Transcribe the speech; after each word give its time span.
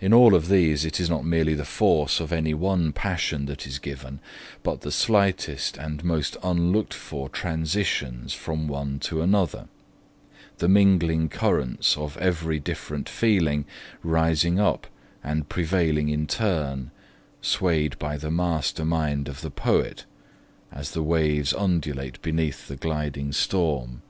In 0.00 0.14
all 0.14 0.36
of 0.36 0.46
these 0.46 0.84
it 0.84 1.00
is 1.00 1.10
not 1.10 1.24
merely 1.24 1.52
the 1.52 1.64
force 1.64 2.20
of 2.20 2.32
any 2.32 2.54
one 2.54 2.92
passion 2.92 3.46
that 3.46 3.66
is 3.66 3.80
given, 3.80 4.20
but 4.62 4.82
the 4.82 4.92
slightest 4.92 5.76
and 5.76 6.04
most 6.04 6.36
unlooked 6.44 6.94
for 6.94 7.28
transitions 7.28 8.32
from 8.32 8.68
one 8.68 9.00
to 9.00 9.20
another, 9.20 9.66
the 10.58 10.68
mingling 10.68 11.28
currents 11.28 11.96
of 11.96 12.16
every 12.18 12.60
different 12.60 13.08
feeling 13.08 13.64
rising 14.04 14.60
up 14.60 14.86
and 15.24 15.48
prevailing 15.48 16.08
in 16.08 16.28
turn, 16.28 16.92
swayed 17.42 17.98
by 17.98 18.16
the 18.16 18.30
master 18.30 18.84
mind 18.84 19.26
of 19.26 19.40
the 19.40 19.50
poet, 19.50 20.04
as 20.70 20.92
the 20.92 21.02
waves 21.02 21.52
undulate 21.52 22.22
beneath 22.22 22.68
the 22.68 22.76
gliding 22.76 23.32
storm. 23.32 24.02